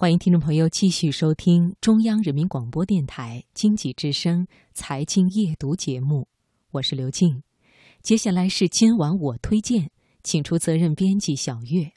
[0.00, 6.28] 欢迎听众朋友继续收听中央人民广播电台经济之声财经夜读节目，
[6.70, 7.42] 我是刘静。
[8.00, 9.90] 接下来是今晚我推荐，
[10.22, 11.90] 请出责任编辑小月。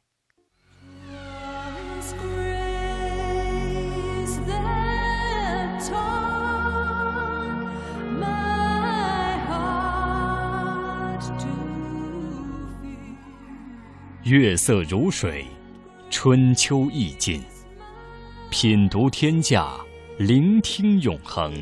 [14.23, 15.45] 月色如水，
[16.09, 17.43] 春秋意境。
[18.51, 19.79] 品读天下，
[20.17, 21.53] 聆听永恒。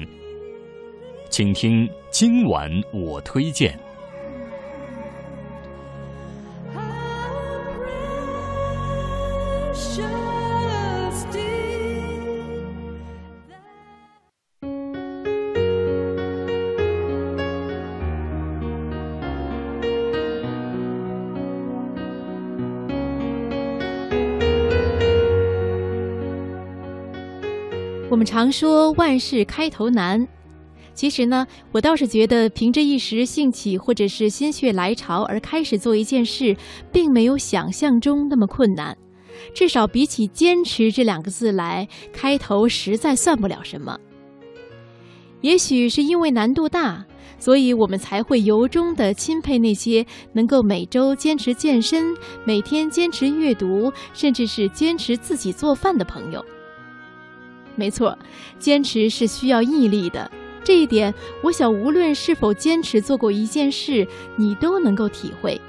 [1.30, 3.80] 请听今晚我推荐。
[28.20, 30.28] 我们常说万事开头难，
[30.94, 36.54] 其实呢，我倒是觉得凭着一时兴起或者是心血来潮而开始做一件事，
[36.92, 38.98] 并没有想象中那么困难。
[39.56, 43.98] 至少比起坚持这两个字来，开头实在算不了什么。
[45.40, 47.06] 也许是因为难度大，
[47.38, 56.44] 所以我们才会由衷的钦佩那些能够每周坚持健身、每天坚持阅读，甚至是坚持自己做饭的朋友。
[57.80, 58.16] 没错，
[58.60, 60.30] 坚持是需要毅力的。
[60.66, 64.06] 这一点，我想无论是否坚持做过一件事，
[64.36, 65.60] 你都能够体会。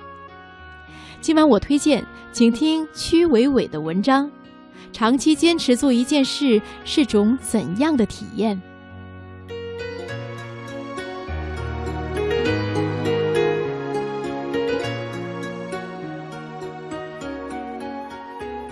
[1.21, 4.29] 今晚我推荐，请听曲伟伟的文章：
[4.93, 8.61] 长期坚持做一件事是种怎样的体验？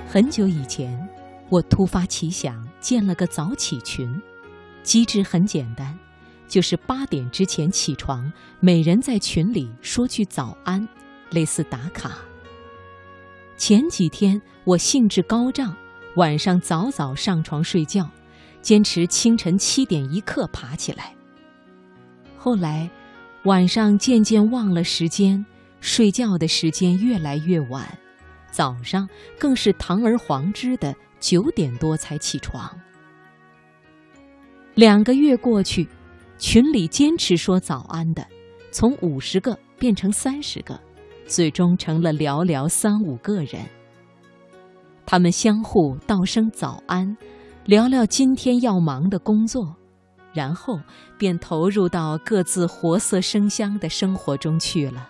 [0.08, 1.08] 很久以前。
[1.50, 4.20] 我突发奇想，建了个早起群，
[4.82, 5.98] 机制很简单，
[6.46, 10.86] 就是八点之前起床，每人在群里说句早安，
[11.30, 12.18] 类似打卡。
[13.56, 15.76] 前几天我兴致高涨，
[16.14, 18.08] 晚上早早上床睡觉，
[18.62, 21.12] 坚持清晨七点一刻爬起来。
[22.36, 22.88] 后来
[23.42, 25.44] 晚上渐渐忘了时间，
[25.80, 27.98] 睡觉的时间越来越晚，
[28.50, 29.08] 早上
[29.38, 30.94] 更是堂而皇之的。
[31.20, 32.70] 九点多才起床。
[34.74, 35.88] 两个月过去，
[36.38, 38.24] 群里坚持说早安的，
[38.70, 40.78] 从五十个变成三十个，
[41.26, 43.66] 最终成了寥寥三五个人。
[45.04, 47.16] 他们相互道声早安，
[47.64, 49.74] 聊聊今天要忙的工作，
[50.32, 50.78] 然后
[51.18, 55.08] 便投入到各自活色生香的生活中去了。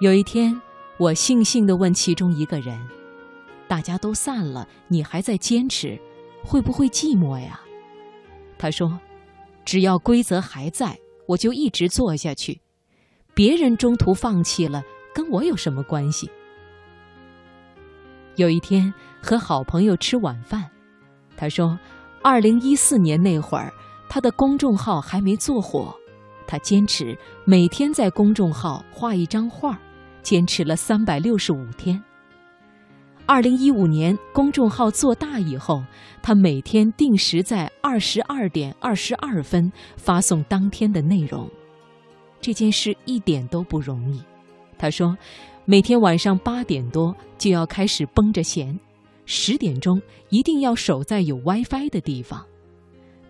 [0.00, 0.58] 有一天，
[0.96, 2.80] 我悻悻地问其中一个人。
[3.70, 5.96] 大家都散了，你还在坚持，
[6.44, 7.60] 会不会寂寞呀？
[8.58, 8.98] 他说
[9.64, 12.60] ：“只要规则还在，我就一直做下去。
[13.32, 14.82] 别人中途放弃了，
[15.14, 16.28] 跟我有什么关系？”
[18.34, 18.92] 有一天
[19.22, 20.68] 和好朋友吃晚饭，
[21.36, 21.78] 他说
[22.24, 23.72] ：“二零一四年那会儿，
[24.08, 25.94] 他的公众号还没做火，
[26.44, 29.78] 他坚持每天在公众号画一张画，
[30.24, 32.02] 坚持了三百六十五天。”
[33.30, 35.84] 二零一五年公众号做大以后，
[36.20, 41.48] 他每天定时在二十二点二十二分发送当天的内容。
[42.40, 44.20] 这件事一点都不容易。
[44.76, 45.16] 他说，
[45.64, 48.76] 每天晚上八点多就要开始绷着弦，
[49.26, 52.44] 十点钟一定要守在有 WiFi 的地方。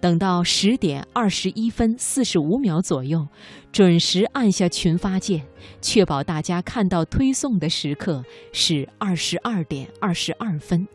[0.01, 3.29] 等到十点二十一分四十五秒左右，
[3.71, 5.47] 准时按下群发键，
[5.83, 10.89] 确保大家看到推送的时刻是二十二点二十二分。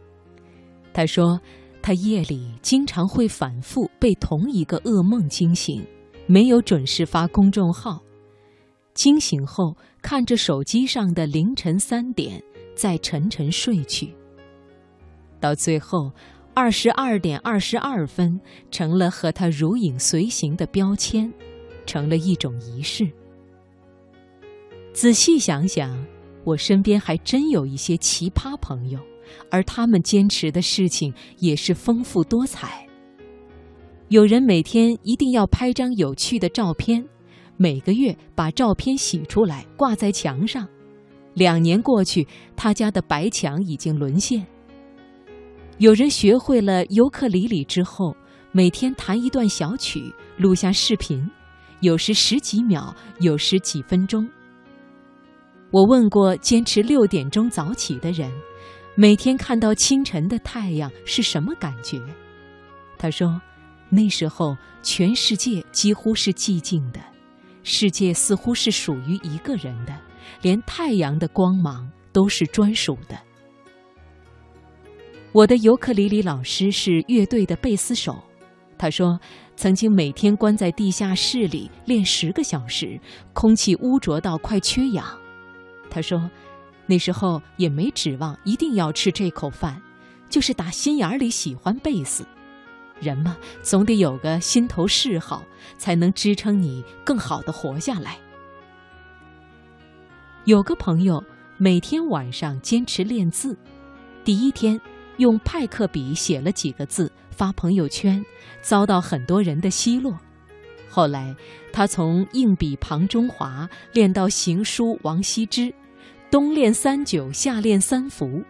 [0.92, 1.40] 他说，
[1.84, 5.86] 他夜里经常会反复被同一个噩梦惊醒，
[6.26, 8.02] 没有准时发公众号，
[8.96, 12.42] 惊醒后看着手机上的凌晨三点，
[12.76, 14.16] 再沉沉睡去，
[15.40, 16.12] 到最后。
[16.56, 18.40] 二十二点二十二分
[18.72, 21.30] 成了和他如影随形的标签，
[21.86, 23.06] 成了一种仪式。
[24.94, 25.94] 仔细想想，
[26.46, 28.98] 我身边还真有一些奇葩朋友，
[29.52, 32.88] 而他们坚持的事情也是丰富多彩。
[34.08, 37.06] 有人每天一定要拍张有趣的照片，
[37.58, 40.66] 每个月把照片洗出来挂在墙上，
[41.34, 42.26] 两年过去，
[42.56, 44.48] 他家的白墙已经沦陷。
[45.78, 48.16] 有人学会了尤克里里之后，
[48.54, 51.30] 每天弹一段小曲，录下视频，
[51.82, 54.26] 有时十几秒，有时几分钟。
[55.72, 58.32] 我问过坚持六点钟早起的人，
[58.96, 62.02] 每天看到清晨的太阳是什么感觉？
[62.98, 63.42] 他说，
[63.90, 67.02] 那时候全世界几乎是寂静的，
[67.64, 69.94] 世界似乎是属于一个人的，
[70.42, 73.20] 连太阳的光芒都是专属的。
[75.36, 78.24] 我的尤克里里老师是乐队的贝斯手，
[78.78, 79.20] 他说，
[79.58, 82.98] 曾经每天关在地下室里练十个小时，
[83.34, 85.06] 空气污浊到快缺氧。
[85.90, 86.32] 他说，
[86.86, 89.82] 那时候也没指望一定要吃这口饭，
[90.30, 92.26] 就是打心眼里喜欢贝斯。
[93.02, 95.44] 人嘛，总得有个心头嗜好，
[95.78, 98.18] 才能支撑你更好的活下来。
[100.46, 101.22] 有个朋友
[101.58, 103.58] 每天晚上坚持练字，
[104.24, 104.80] 第一天。
[105.18, 108.24] 用派克笔写了几个字发朋友圈，
[108.62, 110.18] 遭到很多人的奚落。
[110.90, 111.36] 后来，
[111.74, 115.74] 他从硬笔庞中华练到行书王羲之，
[116.32, 118.42] 冬练三九，夏练三伏。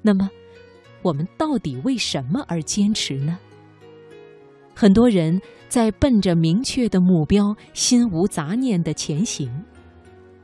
[0.00, 0.30] 那么，
[1.02, 3.38] 我们到底为什么而坚持呢？
[4.74, 9.48] 很多人在奔着明确的目标，心无杂念的前行；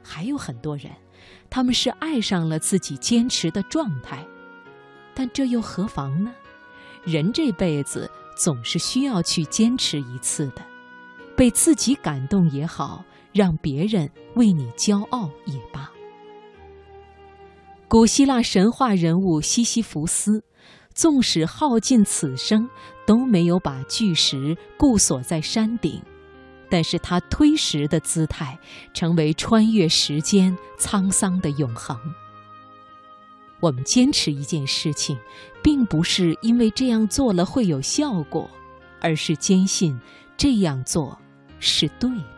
[0.02, 0.90] 还有很多人，
[1.48, 4.26] 他们是爱上了自己坚持的状态。
[5.16, 6.30] 但这又何妨呢？
[7.02, 10.62] 人这辈子总是需要去坚持一次的，
[11.34, 13.02] 被自己感动也好，
[13.32, 15.90] 让别人为你骄傲也罢。
[17.88, 20.44] 古希腊神话人物西西弗斯，
[20.92, 22.68] 纵使耗尽此生，
[23.06, 26.02] 都没有把巨石固锁在山顶，
[26.68, 28.58] 但是他推石的姿态，
[28.92, 31.96] 成为穿越时间沧桑的永恒。
[33.60, 35.18] 我们坚持一件事情，
[35.62, 38.50] 并不是因为这样做了会有效果，
[39.00, 39.98] 而是坚信
[40.36, 41.18] 这样做
[41.58, 42.35] 是对的。